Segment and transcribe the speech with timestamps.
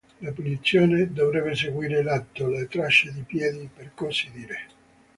[0.21, 4.65] La punizione dovrebbe seguire l'atto "le tracce di piedi" per così dire.